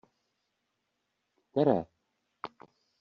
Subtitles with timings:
[1.51, 1.77] Které?